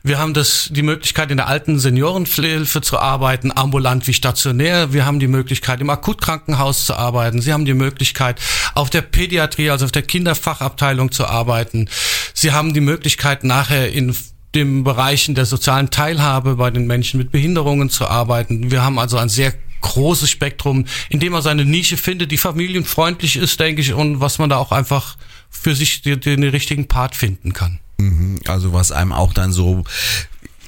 Wir 0.02 0.18
haben 0.18 0.35
das, 0.35 0.68
die 0.71 0.83
Möglichkeit, 0.83 1.30
in 1.30 1.37
der 1.37 1.49
alten 1.49 1.78
Seniorenhilfe 1.78 2.80
zu 2.80 2.99
arbeiten, 2.99 3.52
ambulant 3.54 4.06
wie 4.06 4.14
stationär. 4.14 4.92
Wir 4.92 5.04
haben 5.04 5.21
die 5.21 5.28
Möglichkeit, 5.28 5.80
im 5.80 5.90
Akutkrankenhaus 5.90 6.87
zu 6.87 6.95
arbeiten. 6.95 7.42
Sie 7.42 7.52
haben 7.52 7.64
die 7.64 7.75
Möglichkeit, 7.75 8.40
auf 8.75 8.88
der 8.90 9.02
Pädiatrie, 9.02 9.71
also 9.71 9.85
auf 9.85 9.92
der 9.92 10.02
Kinderfachabteilung 10.02 11.12
zu 11.12 11.26
arbeiten. 11.26 11.88
Sie 12.35 12.52
haben 12.52 12.73
die 12.73 12.80
Möglichkeit, 12.80 13.45
nachher 13.45 13.92
in 13.92 14.16
den 14.54 14.85
Bereichen 14.85 15.35
der 15.35 15.45
sozialen 15.45 15.90
Teilhabe 15.90 16.56
bei 16.56 16.71
den 16.71 16.87
Menschen 16.87 17.18
mit 17.18 17.30
Behinderungen 17.30 17.90
zu 17.90 18.06
arbeiten. 18.06 18.71
Wir 18.71 18.83
haben 18.83 18.99
also 18.99 19.18
ein 19.18 19.28
sehr 19.28 19.52
großes 19.86 20.30
Spektrum, 20.30 20.84
in 21.08 21.20
dem 21.20 21.32
man 21.32 21.42
seine 21.42 21.64
Nische 21.64 21.96
findet, 21.96 22.30
die 22.30 22.38
familienfreundlich 22.38 23.36
ist, 23.36 23.58
denke 23.60 23.80
ich, 23.80 23.92
und 23.92 24.20
was 24.20 24.38
man 24.38 24.50
da 24.50 24.58
auch 24.58 24.72
einfach 24.72 25.16
für 25.50 25.74
sich 25.74 26.02
den, 26.02 26.20
den 26.20 26.44
richtigen 26.44 26.88
Part 26.88 27.14
finden 27.14 27.52
kann. 27.52 27.80
Mhm, 27.98 28.40
also 28.46 28.72
was 28.72 28.92
einem 28.92 29.12
auch 29.12 29.32
dann 29.32 29.52
so 29.52 29.84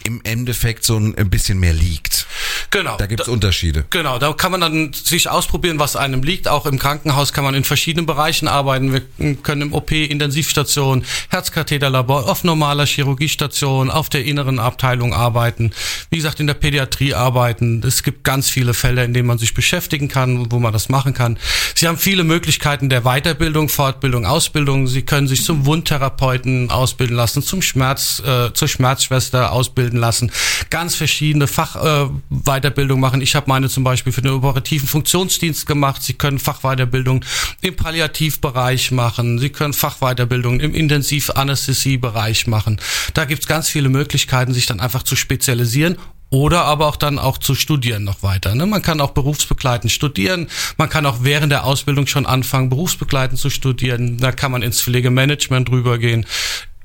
im 0.08 0.20
Endeffekt 0.24 0.84
so 0.84 0.96
ein 0.96 1.30
bisschen 1.30 1.60
mehr 1.60 1.74
liegt. 1.74 2.26
Genau. 2.70 2.96
Da 2.96 3.06
gibt 3.06 3.20
es 3.20 3.28
Unterschiede. 3.28 3.84
Genau, 3.90 4.18
da 4.18 4.32
kann 4.32 4.50
man 4.50 4.60
dann 4.60 4.92
sich 4.94 5.28
ausprobieren, 5.28 5.78
was 5.78 5.96
einem 5.96 6.22
liegt. 6.22 6.48
Auch 6.48 6.64
im 6.64 6.78
Krankenhaus 6.78 7.32
kann 7.32 7.44
man 7.44 7.54
in 7.54 7.62
verschiedenen 7.62 8.06
Bereichen 8.06 8.48
arbeiten. 8.48 8.92
Wir 8.92 9.34
können 9.36 9.62
im 9.62 9.72
OP, 9.74 9.92
Intensivstation, 9.92 11.04
Herzkatheterlabor, 11.28 12.28
auf 12.28 12.42
normaler 12.42 12.86
Chirurgiestation, 12.86 13.90
auf 13.90 14.08
der 14.08 14.24
inneren 14.24 14.58
Abteilung 14.58 15.12
arbeiten. 15.12 15.72
Wie 16.08 16.16
gesagt, 16.16 16.40
in 16.40 16.46
der 16.46 16.54
Pädiatrie 16.54 17.12
arbeiten. 17.12 17.82
Es 17.86 18.02
gibt 18.02 18.24
ganz 18.24 18.48
viele 18.48 18.72
Fälle, 18.72 19.04
in 19.04 19.12
denen 19.12 19.28
man 19.28 19.38
sich 19.38 19.52
beschäftigen 19.52 20.08
kann, 20.08 20.50
wo 20.50 20.58
man 20.58 20.72
das 20.72 20.88
machen 20.88 21.12
kann. 21.12 21.38
Sie 21.74 21.86
haben 21.86 21.98
viele 21.98 22.24
Möglichkeiten 22.24 22.88
der 22.88 23.02
Weiterbildung, 23.02 23.68
Fortbildung, 23.68 24.24
Ausbildung. 24.24 24.86
Sie 24.86 25.02
können 25.02 25.28
sich 25.28 25.44
zum 25.44 25.66
Wundtherapeuten 25.66 26.70
ausbilden 26.70 27.16
lassen, 27.16 27.42
zum 27.42 27.60
Schmerz, 27.60 28.22
äh, 28.26 28.54
zur 28.54 28.68
Schmerzschwester 28.68 29.52
ausbilden 29.52 29.97
lassen. 29.98 30.32
Ganz 30.70 30.94
verschiedene 30.94 31.46
Fach 31.46 31.76
äh, 31.76 32.08
machen. 32.96 33.20
Ich 33.20 33.34
habe 33.34 33.48
meine 33.48 33.68
zum 33.68 33.84
Beispiel 33.84 34.12
für 34.12 34.22
den 34.22 34.32
operativen 34.32 34.88
Funktionsdienst 34.88 35.66
gemacht. 35.66 36.02
Sie 36.02 36.14
können 36.14 36.38
Fachweiterbildung 36.38 37.24
im 37.60 37.76
Palliativbereich 37.76 38.90
machen. 38.90 39.38
Sie 39.38 39.50
können 39.50 39.72
Fachweiterbildung 39.72 40.60
im 40.60 40.74
Intensivanästhesiebereich 40.74 42.46
machen. 42.46 42.80
Da 43.14 43.24
gibt's 43.24 43.46
ganz 43.46 43.68
viele 43.68 43.88
Möglichkeiten, 43.88 44.54
sich 44.54 44.66
dann 44.66 44.80
einfach 44.80 45.02
zu 45.02 45.16
spezialisieren 45.16 45.96
oder 46.30 46.64
aber 46.64 46.86
auch 46.86 46.96
dann 46.96 47.18
auch 47.18 47.38
zu 47.38 47.54
studieren 47.54 48.04
noch 48.04 48.22
weiter. 48.22 48.54
Ne? 48.54 48.66
Man 48.66 48.82
kann 48.82 49.00
auch 49.00 49.12
berufsbegleitend 49.12 49.90
studieren. 49.90 50.48
Man 50.76 50.88
kann 50.88 51.06
auch 51.06 51.18
während 51.22 51.52
der 51.52 51.64
Ausbildung 51.64 52.06
schon 52.06 52.26
anfangen, 52.26 52.68
berufsbegleitend 52.68 53.40
zu 53.40 53.48
studieren. 53.48 54.18
Da 54.18 54.32
kann 54.32 54.52
man 54.52 54.62
ins 54.62 54.82
Pflegemanagement 54.82 55.70
rübergehen 55.70 56.26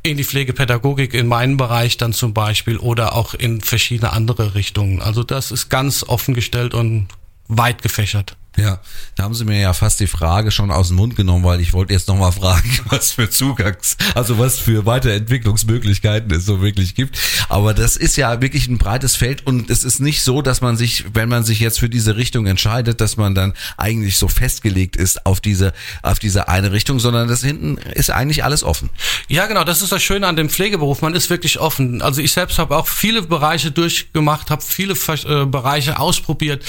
in 0.03 0.17
die 0.17 0.25
Pflegepädagogik 0.25 1.13
in 1.13 1.27
meinem 1.27 1.55
Bereich 1.55 1.97
dann 1.97 2.11
zum 2.11 2.33
Beispiel 2.33 2.77
oder 2.77 3.15
auch 3.15 3.33
in 3.33 3.61
verschiedene 3.61 4.11
andere 4.11 4.53
Richtungen. 4.53 5.01
Also 5.01 5.23
das 5.23 5.51
ist 5.51 5.69
ganz 5.69 6.03
offen 6.03 6.33
gestellt 6.33 6.73
und 6.73 7.07
weit 7.47 7.81
gefächert. 7.81 8.35
Ja, 8.55 8.79
da 9.15 9.23
haben 9.23 9.33
Sie 9.33 9.45
mir 9.45 9.59
ja 9.59 9.73
fast 9.73 9.99
die 9.99 10.05
Frage 10.05 10.51
schon 10.51 10.69
aus 10.69 10.89
dem 10.89 10.97
Mund 10.97 11.15
genommen, 11.15 11.43
weil 11.43 11.59
ich 11.59 11.73
wollte 11.73 11.91
jetzt 11.91 12.07
nochmal 12.07 12.31
fragen, 12.31 12.69
was 12.89 13.13
für 13.13 13.27
Zugangs, 13.27 13.97
also 14.13 14.37
was 14.37 14.59
für 14.59 14.85
Weiterentwicklungsmöglichkeiten 14.85 16.31
es 16.31 16.45
so 16.45 16.61
wirklich 16.61 16.93
gibt. 16.93 17.17
Aber 17.49 17.73
das 17.73 17.97
ist 17.97 18.15
ja 18.15 18.41
wirklich 18.41 18.67
ein 18.67 18.77
breites 18.77 19.15
Feld 19.15 19.47
und 19.47 19.71
es 19.71 19.83
ist 19.83 19.99
nicht 19.99 20.21
so, 20.21 20.43
dass 20.43 20.61
man 20.61 20.77
sich, 20.77 21.05
wenn 21.13 21.29
man 21.29 21.43
sich 21.43 21.59
jetzt 21.61 21.79
für 21.79 21.89
diese 21.89 22.15
Richtung 22.15 22.45
entscheidet, 22.45 23.01
dass 23.01 23.17
man 23.17 23.33
dann 23.33 23.53
eigentlich 23.77 24.17
so 24.17 24.27
festgelegt 24.27 24.97
ist 24.97 25.25
auf 25.25 25.41
diese, 25.41 25.73
auf 26.03 26.19
diese 26.19 26.47
eine 26.47 26.71
Richtung, 26.71 26.99
sondern 26.99 27.27
das 27.27 27.43
hinten 27.43 27.77
ist 27.77 28.11
eigentlich 28.11 28.43
alles 28.43 28.63
offen. 28.63 28.91
Ja, 29.29 29.47
genau, 29.47 29.63
das 29.63 29.81
ist 29.81 29.91
das 29.91 30.03
Schöne 30.03 30.27
an 30.27 30.35
dem 30.35 30.49
Pflegeberuf. 30.49 31.01
Man 31.01 31.15
ist 31.15 31.31
wirklich 31.31 31.59
offen. 31.59 32.03
Also 32.03 32.21
ich 32.21 32.33
selbst 32.33 32.59
habe 32.59 32.77
auch 32.77 32.87
viele 32.87 33.23
Bereiche 33.23 33.71
durchgemacht, 33.71 34.51
habe 34.51 34.61
viele 34.61 34.93
äh, 34.93 35.45
Bereiche 35.45 35.97
ausprobiert 35.97 36.63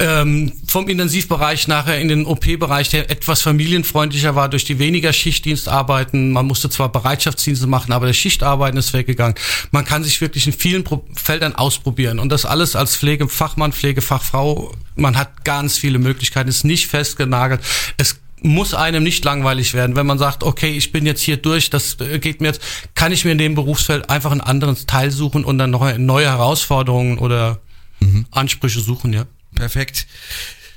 ähm, 0.00 0.52
vom 0.66 0.88
Intensivbereich 0.88 1.68
nachher 1.68 2.00
in 2.00 2.08
den 2.08 2.24
OP-Bereich, 2.24 2.88
der 2.88 3.10
etwas 3.10 3.42
familienfreundlicher 3.42 4.34
war 4.34 4.48
durch 4.48 4.64
die 4.64 4.78
weniger 4.78 5.12
Schichtdienstarbeiten. 5.12 6.32
Man 6.32 6.46
musste 6.46 6.70
zwar 6.70 6.90
Bereitschaftsdienste 6.90 7.66
machen, 7.66 7.92
aber 7.92 8.06
der 8.06 8.14
Schichtarbeiten 8.14 8.78
ist 8.78 8.94
weggegangen. 8.94 9.34
Man 9.70 9.84
kann 9.84 10.02
sich 10.02 10.20
wirklich 10.22 10.46
in 10.46 10.54
vielen 10.54 10.84
Pro 10.84 11.04
Feldern 11.14 11.54
ausprobieren 11.54 12.18
und 12.18 12.30
das 12.30 12.46
alles 12.46 12.76
als 12.76 12.96
Pflegefachmann, 12.96 13.72
Pflegefachfrau. 13.72 14.74
Man 14.96 15.18
hat 15.18 15.44
ganz 15.44 15.76
viele 15.76 15.98
Möglichkeiten, 15.98 16.48
ist 16.48 16.64
nicht 16.64 16.86
festgenagelt. 16.86 17.60
Es 17.98 18.16
muss 18.42 18.72
einem 18.72 19.02
nicht 19.02 19.22
langweilig 19.26 19.74
werden, 19.74 19.96
wenn 19.96 20.06
man 20.06 20.18
sagt, 20.18 20.44
okay, 20.44 20.70
ich 20.70 20.92
bin 20.92 21.04
jetzt 21.04 21.20
hier 21.20 21.36
durch, 21.36 21.68
das 21.68 21.98
äh, 22.00 22.18
geht 22.18 22.40
mir 22.40 22.48
jetzt, 22.48 22.62
kann 22.94 23.12
ich 23.12 23.26
mir 23.26 23.32
in 23.32 23.38
dem 23.38 23.54
Berufsfeld 23.54 24.08
einfach 24.08 24.30
einen 24.30 24.40
anderen 24.40 24.76
Teil 24.86 25.10
suchen 25.10 25.44
und 25.44 25.58
dann 25.58 25.70
noch 25.70 25.98
neue 25.98 26.26
Herausforderungen 26.26 27.18
oder 27.18 27.60
mhm. 28.00 28.24
Ansprüche 28.30 28.80
suchen, 28.80 29.12
ja. 29.12 29.26
Perfekt. 29.60 30.06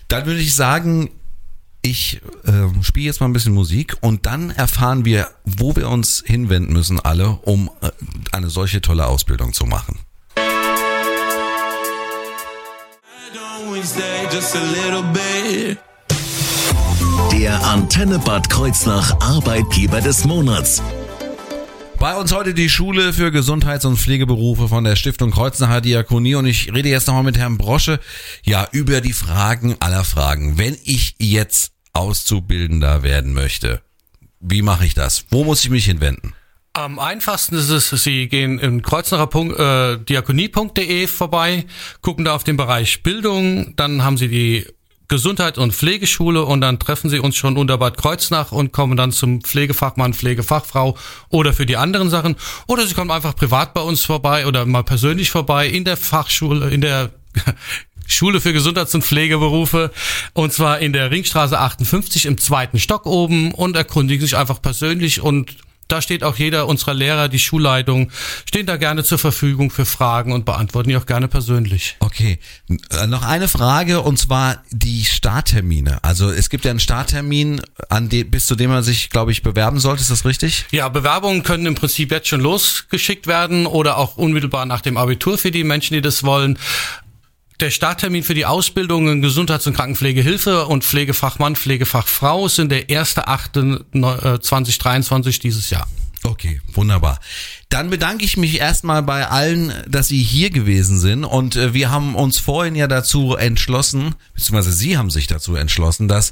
Dann 0.10 0.25
würde 0.25 0.42
ich 0.42 0.56
sagen, 0.56 1.10
ich 1.82 2.22
äh, 2.46 2.84
spiele 2.84 3.08
jetzt 3.08 3.20
mal 3.20 3.28
ein 3.28 3.34
bisschen 3.34 3.54
Musik 3.54 3.98
und 4.02 4.25
dann 4.25 4.52
erfahren 4.52 5.06
wir, 5.06 5.30
wo 5.44 5.75
wir 5.75 5.90
uns 5.90 6.24
hinwenden 6.25 6.74
müssen, 6.74 7.00
alle, 7.00 7.30
um 7.30 7.70
äh, 7.82 7.92
eine 8.32 8.50
solche 8.50 8.82
tolle 8.82 9.08
Ausbildung 9.08 9.54
zu 9.54 9.66
machen. 9.66 10.00
Der 17.32 17.63
Antenne 17.66 18.20
Bad 18.20 18.50
Kreuznach 18.50 19.20
Arbeitgeber 19.20 20.00
des 20.02 20.25
Monats. 20.25 20.82
Bei 22.03 22.17
uns 22.17 22.33
heute 22.33 22.53
die 22.53 22.67
Schule 22.67 23.13
für 23.13 23.31
Gesundheits- 23.31 23.86
und 23.86 23.95
Pflegeberufe 23.95 24.67
von 24.67 24.83
der 24.83 24.98
Stiftung 24.98 25.31
Kreuznacher 25.31 25.79
Diakonie 25.79 26.36
und 26.36 26.45
ich 26.45 26.74
rede 26.74 26.89
jetzt 26.89 27.07
nochmal 27.07 27.24
mit 27.24 27.38
Herrn 27.38 27.57
Brosche, 27.57 28.01
ja, 28.43 28.67
über 28.74 29.00
die 29.00 29.13
Fragen 29.13 29.77
aller 29.79 30.03
Fragen. 30.03 30.57
Wenn 30.57 30.75
ich 30.83 31.15
jetzt 31.17 31.72
Auszubildender 31.93 33.03
werden 33.03 33.31
möchte, 33.31 33.83
wie 34.41 34.62
mache 34.62 34.86
ich 34.86 34.95
das? 34.95 35.24
Wo 35.29 35.45
muss 35.45 35.63
ich 35.63 35.69
mich 35.69 35.86
hinwenden? 35.86 36.33
Am 36.74 37.00
einfachsten 37.00 37.55
ist 37.55 37.69
es, 37.69 37.89
Sie 38.03 38.27
gehen 38.27 38.60
in 38.60 38.81
kreuznacher 38.81 39.29
äh, 39.33 41.07
vorbei, 41.07 41.63
gucken 42.01 42.25
da 42.25 42.36
auf 42.36 42.43
den 42.43 42.57
Bereich 42.57 43.01
Bildung, 43.01 43.77
dann 43.77 44.03
haben 44.03 44.17
Sie 44.17 44.27
die 44.27 44.65
Gesundheit- 45.07 45.57
und 45.57 45.74
Pflegeschule 45.74 46.43
und 46.43 46.62
dann 46.62 46.79
treffen 46.79 47.10
sie 47.10 47.19
uns 47.19 47.36
schon 47.36 47.57
unter 47.57 47.77
Bad 47.77 47.98
Kreuznach 47.98 48.51
und 48.51 48.72
kommen 48.72 48.98
dann 48.98 49.12
zum 49.12 49.41
Pflegefachmann, 49.41 50.13
Pflegefachfrau 50.13 50.98
oder 51.29 51.53
für 51.53 51.65
die 51.65 51.77
anderen 51.77 52.10
Sachen. 52.10 52.36
Oder 52.67 52.88
sie 52.88 52.93
kommen 52.93 53.12
einfach 53.12 53.36
privat 53.36 53.74
bei 53.74 53.81
uns 53.81 54.03
vorbei 54.03 54.48
oder 54.48 54.65
mal 54.65 54.83
persönlich 54.83 55.29
vorbei 55.29 55.67
in 55.67 55.83
der 55.83 55.98
Fachschule, 55.98 56.69
in 56.69 56.81
der 56.81 57.12
Schule 58.07 58.41
für 58.41 58.53
Gesundheits- 58.53 58.93
und 58.95 59.03
Pflegeberufe 59.03 59.91
und 60.33 60.51
zwar 60.53 60.79
in 60.79 60.93
der 60.93 61.12
Ringstraße 61.12 61.57
58 61.57 62.25
im 62.25 62.38
zweiten 62.38 62.79
Stock 62.79 63.05
oben 63.05 63.53
und 63.53 63.75
erkundigen 63.75 64.25
sich 64.25 64.38
einfach 64.38 64.62
persönlich 64.62 65.22
und 65.22 65.55
da 65.88 66.02
steht 66.02 66.24
auch 66.24 66.38
jeder 66.38 66.68
unserer 66.68 66.94
Lehrer, 66.94 67.28
die 67.30 67.40
Schulleitung, 67.40 68.12
stehen 68.46 68.66
da 68.66 68.78
gerne 68.78 69.04
zur 69.04 69.18
Verfügung 69.18 69.72
für 69.72 69.86
Fragen 69.86 70.34
und 70.34 70.46
beantworten 70.46 70.90
die 70.90 70.98
auch 70.98 71.06
gerne 71.06 71.28
persönlich. 71.28 71.98
Okay, 72.00 72.40
äh, 72.92 73.08
noch 73.08 73.24
eine 73.24 73.48
Frage 73.48 74.02
und 74.02 74.18
zwar 74.18 74.63
die 74.72 75.06
Starttermine. 75.06 76.04
Also 76.04 76.30
es 76.30 76.50
gibt 76.50 76.66
ja 76.66 76.72
einen 76.72 76.80
Starttermin, 76.80 77.62
an 77.90 78.10
de, 78.10 78.24
bis 78.24 78.46
zu 78.46 78.56
dem 78.56 78.70
man 78.70 78.84
sich, 78.84 79.10
glaube 79.10 79.32
ich, 79.32 79.44
bewerben 79.44 79.80
sollte. 79.80 80.02
Ist 80.02 80.12
das 80.12 80.25
richtig? 80.25 80.66
Ja, 80.72 80.90
Bewerbungen 80.90 81.44
können 81.44 81.66
im 81.66 81.75
Prinzip 81.75 82.12
jetzt 82.12 82.28
schon 82.28 82.42
losgeschickt 82.42 83.28
werden 83.28 83.66
oder 83.66 83.98
auch 83.98 84.18
unmittelbar 84.18 84.66
nach 84.66 84.82
dem 84.82 84.98
Abitur 84.98 85.38
für 85.38 85.52
die 85.52 85.63
Menschen, 85.63 85.94
die 85.94 86.02
das 86.02 86.24
wollen. 86.24 86.58
Der 87.60 87.69
Starttermin 87.69 88.24
für 88.24 88.33
die 88.33 88.45
Ausbildung 88.45 89.07
in 89.07 89.22
Gesundheits- 89.22 89.67
und 89.67 89.75
Krankenpflegehilfe 89.75 90.65
und 90.65 90.83
Pflegefachmann, 90.83 91.55
Pflegefachfrau 91.55 92.48
sind 92.48 92.72
der 92.72 92.88
1.8.2023 92.88 95.39
dieses 95.39 95.69
Jahr. 95.69 95.86
Okay, 96.25 96.62
wunderbar. 96.72 97.20
Dann 97.68 97.89
bedanke 97.89 98.24
ich 98.24 98.38
mich 98.38 98.60
erstmal 98.60 99.03
bei 99.03 99.27
allen, 99.27 99.74
dass 99.89 100.08
Sie 100.08 100.24
hier 100.24 100.51
gewesen 100.51 100.98
sind 100.98 101.25
und 101.25 101.58
äh, 101.58 101.74
wir 101.74 101.92
haben 101.92 102.15
uns 102.15 102.39
vorhin 102.39 102.75
ja 102.75 102.88
dazu 102.88 103.36
entschlossen, 103.36 104.15
beziehungsweise 104.34 104.72
Sie 104.72 104.98
haben 104.98 105.10
sich 105.10 105.27
dazu 105.27 105.56
entschlossen, 105.56 106.08
dass 106.08 106.32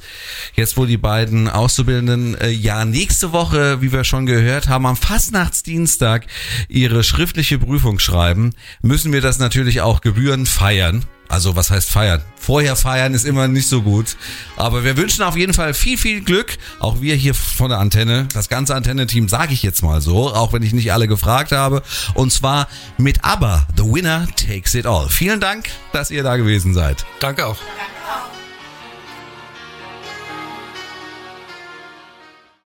jetzt 0.55 0.77
wo 0.77 0.85
die 0.85 0.97
beiden 0.97 1.49
Auszubildenden 1.49 2.39
äh, 2.39 2.49
ja 2.51 2.85
nächste 2.85 3.33
Woche, 3.33 3.81
wie 3.81 3.91
wir 3.91 4.05
schon 4.05 4.25
gehört 4.25 4.69
haben, 4.69 4.85
am 4.85 4.95
Fastnachtsdienstag 4.95 6.25
ihre 6.69 7.03
schriftliche 7.03 7.59
Prüfung 7.59 7.99
schreiben, 7.99 8.53
müssen 8.81 9.11
wir 9.11 9.21
das 9.21 9.39
natürlich 9.39 9.81
auch 9.81 9.99
gebührend 9.99 10.47
feiern. 10.47 11.05
Also 11.31 11.55
was 11.55 11.71
heißt 11.71 11.89
feiern? 11.89 12.21
Vorher 12.35 12.75
feiern 12.75 13.13
ist 13.13 13.23
immer 13.23 13.47
nicht 13.47 13.67
so 13.67 13.81
gut. 13.81 14.17
Aber 14.57 14.83
wir 14.83 14.97
wünschen 14.97 15.23
auf 15.23 15.37
jeden 15.37 15.53
Fall 15.53 15.73
viel, 15.73 15.97
viel 15.97 16.21
Glück. 16.21 16.57
Auch 16.79 16.99
wir 16.99 17.15
hier 17.15 17.33
von 17.33 17.69
der 17.69 17.79
Antenne, 17.79 18.27
das 18.33 18.49
ganze 18.49 18.75
Antenne-Team 18.75 19.29
sage 19.29 19.53
ich 19.53 19.63
jetzt 19.63 19.81
mal 19.81 20.01
so, 20.01 20.33
auch 20.33 20.51
wenn 20.51 20.61
ich 20.61 20.73
nicht 20.73 20.91
alle 20.91 21.07
gefragt 21.07 21.53
habe. 21.53 21.83
Und 22.15 22.33
zwar 22.33 22.67
mit 22.97 23.23
ABBA, 23.23 23.65
The 23.77 23.83
Winner 23.83 24.27
Takes 24.35 24.75
It 24.75 24.85
All. 24.85 25.07
Vielen 25.07 25.39
Dank, 25.39 25.69
dass 25.93 26.11
ihr 26.11 26.23
da 26.23 26.35
gewesen 26.35 26.73
seid. 26.73 27.05
Danke 27.21 27.45
auch. 27.45 27.57